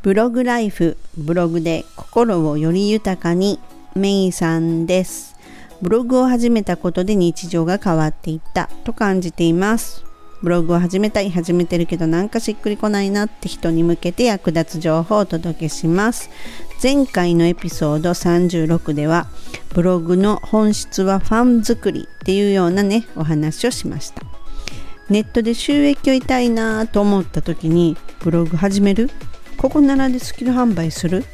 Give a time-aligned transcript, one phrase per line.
[0.00, 3.58] ブログライフブログで心をより豊かに
[3.96, 5.36] メイさんです。
[5.82, 10.04] ブログを始めたことで日常が変わっていったと感じています。
[10.40, 16.30] ブログを始めたい始めてるけどなんかしっくりこないなって人に向けて役立つ情報をお届けします。
[16.80, 19.26] 前回のエピソード36では
[19.74, 24.22] ブログの本質はファン作りっていうようなねお話をしました。
[25.10, 29.10] ネットで収益を得たいなと思った時にブログ始める？
[29.58, 31.24] ここならでスキル販売する？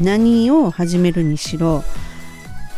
[0.00, 1.82] 何を始めるにしろ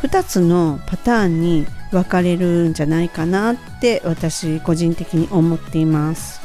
[0.02, 6.40] 2つのパターンに分かれるんじゃないかなって私個人的に思っています。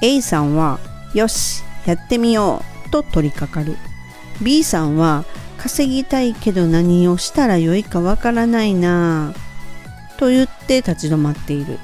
[0.00, 0.80] A さんは
[1.14, 3.76] よしやってみようと取り掛かる。
[4.40, 5.24] B さんは
[5.58, 9.34] 稼ぎたいけど何をしたらよいかわからないな
[10.16, 11.78] と言って立ち止まっている。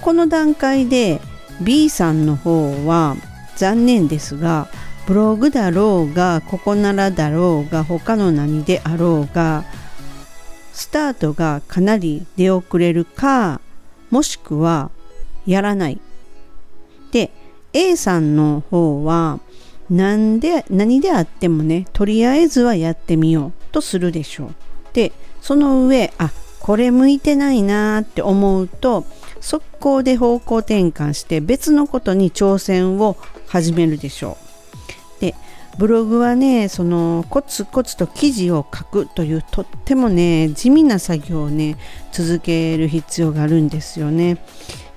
[0.00, 1.20] この段階で
[1.60, 3.16] B さんの方は
[3.60, 4.68] 残念ですが
[5.06, 9.64] ブログだろうがここならだろうが他の何であろうが
[10.72, 13.60] スタートがかなり出遅れるか
[14.10, 14.90] もしくは
[15.46, 16.00] やらない。
[17.12, 17.32] で
[17.74, 19.40] A さんの方は
[19.90, 24.54] 何で何であってもねとりあえずはやってみようとするでしょう。
[24.94, 26.30] でその上あ
[26.70, 29.04] これ向いてないなって思うと
[29.40, 33.16] 速攻で方向転換して別のことに挑戦を
[33.48, 34.38] 始めるでしょ
[35.18, 35.20] う。
[35.20, 35.34] で
[35.78, 41.76] ブログはねそのコツコツと記事を書くというとってもね地味な作業をね
[42.12, 44.38] 続ける必要があるんですよね。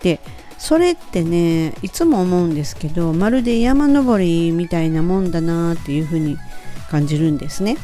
[0.04, 0.20] で
[0.60, 6.38] それってねいつも思うんですけどまるで山登りみたいなもんだなっていうふうに
[6.92, 7.78] 感じるんですね。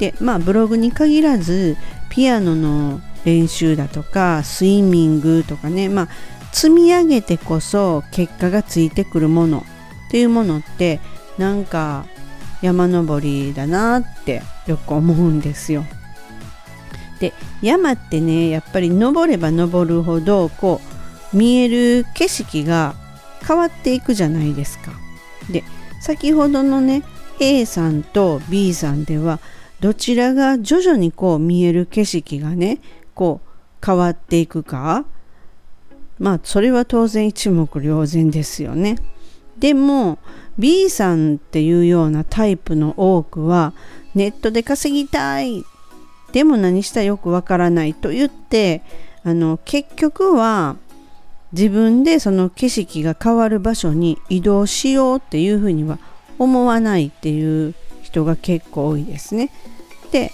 [0.00, 1.76] でまあブログに限らず
[2.18, 6.08] ピアノの練習だとかスイミングとかねまあ
[6.52, 9.64] 積み上げてこそ結果がついてくるもの
[10.08, 10.98] っていうものって
[11.38, 12.06] なんか
[12.60, 15.84] 山登りだなってよく思うんですよ。
[17.20, 20.80] で山ってねやっぱり登れば登るほどこ
[21.32, 22.96] う見える景色が
[23.46, 24.90] 変わっていくじゃないですか。
[25.48, 25.62] で
[26.00, 27.04] 先ほどのね
[27.38, 29.38] A さんと B さんでは
[29.80, 32.80] どちらが徐々にこう見える景色がね
[33.14, 33.48] こう
[33.84, 35.04] 変わっていくか
[36.18, 38.96] まあそれは当然一目瞭然ですよね。
[39.58, 40.18] でも
[40.58, 43.72] B さんっていうようなタイプの多くは
[44.14, 45.64] ネットで稼ぎたい
[46.32, 48.82] でも何したらよくわからないと言って
[49.24, 50.76] あの結局は
[51.52, 55.98] 自分でその景色が変わる場所に移動しようっていうふうには
[56.38, 57.74] 思わないっていう
[58.08, 59.50] 人が結構多いですね。
[60.10, 60.32] で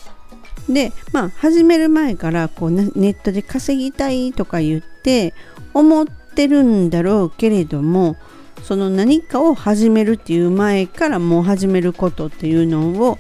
[0.69, 5.35] でまあ始める前からこうネットで稼ぎたいとか言って
[5.75, 8.17] 思ってるんだろうけれども
[8.63, 13.19] その何かを始めるっていう前からもう始めることっていうのを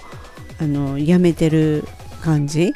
[0.58, 1.84] あのやめてる
[2.22, 2.72] 感じ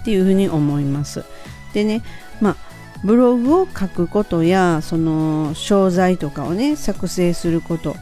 [0.00, 1.24] っていうふうに思います。
[1.72, 2.02] でね
[2.40, 2.56] まあ
[3.04, 7.96] ブログを書くことやその商材とかをね作成すること、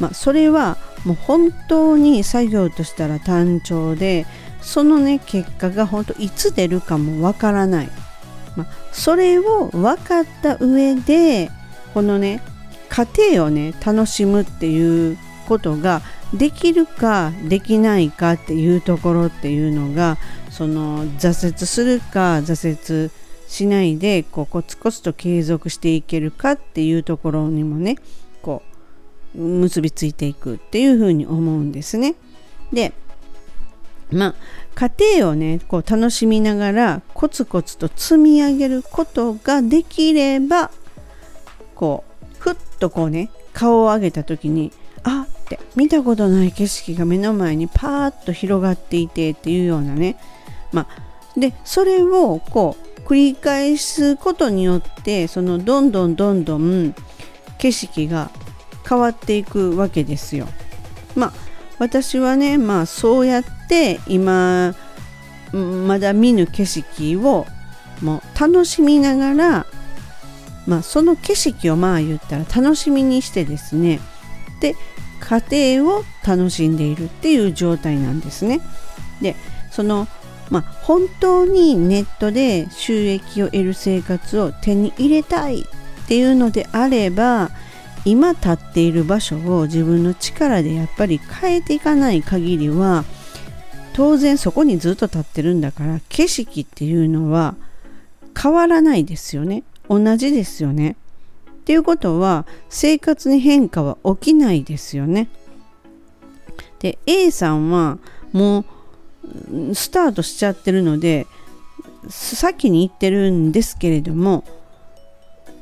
[0.00, 4.26] まあ、それはもう本当に作業としたら単調で
[4.60, 7.90] そのね結果が本当いつ出るかもわからない、
[8.56, 11.50] まあ、それを分かった上で
[11.92, 12.42] このね
[12.88, 15.18] 家庭をね楽しむっていう
[15.48, 16.00] ことが
[16.32, 20.16] できるかできないかっていうところっていうのが
[20.50, 23.10] その挫折するか挫折
[23.46, 27.96] しないでこうコツコツと継続していけるかっていうところにもね
[29.34, 32.14] 結びついていくっていうふうに思うんですね。
[32.72, 32.92] で
[34.10, 34.34] まあ
[34.74, 40.70] 家庭をねこう楽しみながらコツコツと積み上げることができれば
[41.74, 44.72] こうふっとこうね顔を上げた時に
[45.04, 50.16] あって見たことない景色が目の前にパーッと広がっていてっていうようなね
[50.72, 56.94] まあでそれをこう繰り返すことによってそのどんどんどんどん
[57.58, 58.30] 景色が
[58.88, 60.46] 変わっていくわけですよ。
[61.16, 61.32] まあ
[61.78, 64.74] 私はねまあそうやって今
[65.52, 67.46] まだ見ぬ景色を
[68.02, 69.66] もう楽しみながら
[70.66, 74.00] まあ、その景色をまあ言ったら楽しみにしてですね
[74.60, 74.76] で
[75.20, 78.60] 家庭を楽しんでいるっていう状態なんですね。
[79.20, 79.36] で
[79.70, 80.08] その
[80.50, 85.64] まあ、本当にネットで収益を得る生活を手に入れたいっ
[86.06, 87.50] ていうのであれば
[88.04, 93.04] 今立っている場所を自分の力でやっぱり変えていかない限りは
[93.94, 97.54] 当然そこにずっと立ってるんだから景色っていうのは
[98.40, 99.62] 変わらないですよね。
[99.88, 100.96] 同じですよね。
[101.48, 105.28] っていうことは生活に変化は起きないですよね。
[106.80, 107.98] で A さんは
[108.32, 108.66] も
[109.50, 111.26] うスタートしちゃってるので
[112.08, 114.44] 先に行ってるんですけれども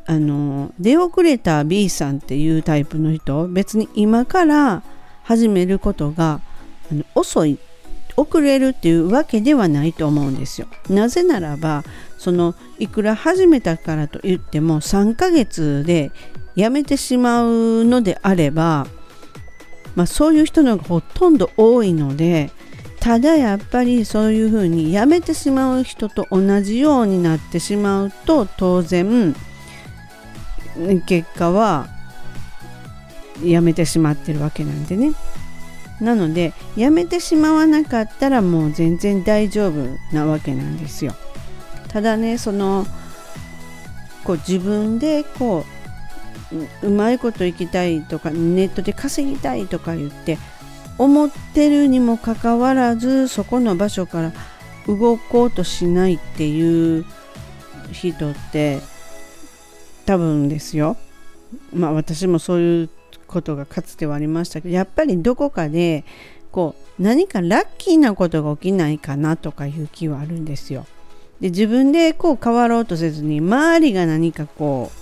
[0.06, 4.82] あの出遅れた B さんっていうタイプの人別に今から
[5.22, 6.40] 始めることが
[6.90, 7.58] あの遅い
[8.16, 10.66] 遅れるっていうわけではないと思うんですよ。
[10.90, 11.82] なぜならば
[12.18, 16.10] そのいくら始めたからといっても3ヶ月で
[16.54, 18.86] やめてしまうのであれば、
[19.94, 22.50] まあ、そういう人のがほとんど多いので
[23.00, 29.34] ただやっぱりそういうふうにやめてしまう人と同じようになってしまうと当然
[31.06, 31.88] 結果は
[33.42, 35.12] やめてしまってるわけなんでね。
[36.00, 41.14] なのでやめてしまわなかったらもう全然大丈夫なわけなんですよ。
[41.88, 42.86] ただねその
[44.24, 45.64] こう自分でこ
[46.82, 50.38] ううまいこといきたいとかネットで稼ぎたいとか言って
[50.98, 54.32] 思ってるにもかかわらずそこの場所から
[54.86, 57.04] 動こうとしないっていう
[57.92, 58.80] 人って
[60.12, 60.98] 多分ですよ
[61.72, 62.90] まあ私もそういう
[63.26, 66.04] ことがかつてはありましたけどやっぱりどこかで
[66.50, 70.86] こう何かラッキーなことが起きないかなとかいう気はあるんですよ。
[71.40, 74.92] で自分でこう変わろうとせずに周りが何かこ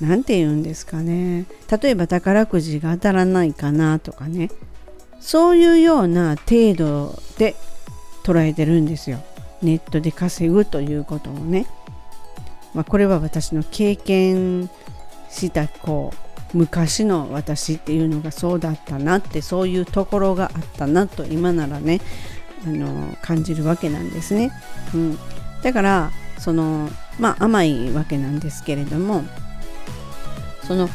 [0.00, 4.50] う何て言うんですかね例えば宝くじが当たらないかなとかね
[5.20, 7.54] そういうような程度で
[8.22, 9.22] 捉えてるんですよ。
[9.60, 11.66] ネットで稼ぐということをね。
[12.74, 14.68] まあ、これは私の経験
[15.30, 16.12] したこ
[16.52, 22.00] う昔の私っていうのがそうだったなってそういうところがあったなと今ならね
[22.66, 24.52] あの感じるわけなんですね。
[24.94, 25.18] うん、
[25.62, 26.88] だからその
[27.18, 29.24] まあ甘いわけなんですけれども
[30.62, 30.88] その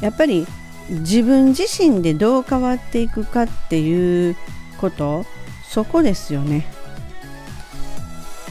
[0.00, 0.46] やっぱり
[0.88, 4.36] 自分自身でどう変わっていくかっていう
[4.78, 5.24] こと
[5.68, 6.66] そこですよね。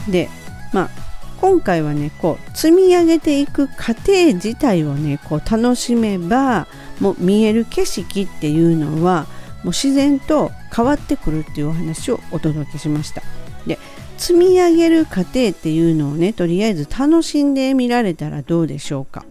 [0.08, 0.28] で
[0.72, 1.03] まあ
[1.44, 6.66] 今回はねこう積み上げていく過程自体をねこう楽しめば
[7.00, 9.26] もう見える景色っていうのは
[9.62, 13.20] もう自然と変わってくるっていうお話をお届けしました。
[13.66, 13.78] で
[14.16, 19.26] 積み上げる過程っていうのをねとりあえず楽しんでみられたらどうでしょうか。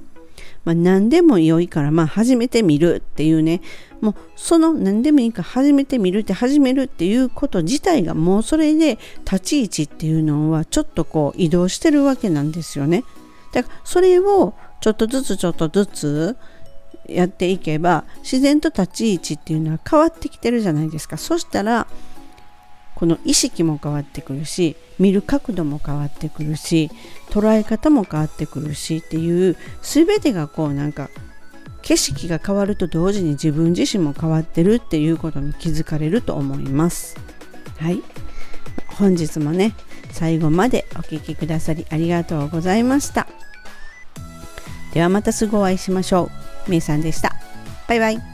[0.66, 3.62] まあ、何でも良いからまあ始めてみるっていうね
[4.02, 13.04] もうその何でもいいから始めてみるって始めるっていうこと自体がもうそれで立ち位置っていうのはちょっとこう移動してるわけなんですよね。
[13.54, 16.38] だからそれをちょっとずつちょっとずつ
[17.08, 21.18] やっていけば自然と立ち位置っていうのは変わってきてるじゃないですか。
[21.18, 21.88] そしたら
[23.04, 26.90] この意識も変わってくるし見る角度も変わってくるし
[27.32, 31.10] 捉え方も変わってくるしっていう全てがこうなんか
[31.82, 37.18] 景色が変わると同時に自分自身も変わってるっていうことに気づかれると思います。
[37.78, 38.02] はい。
[38.88, 39.76] 本日もね
[40.14, 43.28] 最後までお聴きくださりありがとうございました。
[44.94, 46.32] ではまたすぐお会いしましょ
[46.68, 46.72] う。
[46.72, 47.36] めいさんでした。
[47.90, 48.33] バイバイ。